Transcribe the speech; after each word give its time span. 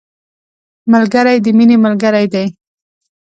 ملګری 0.91 1.37
د 1.45 1.47
مینې 1.57 1.77
ملګری 1.85 2.25
دی 2.33 2.45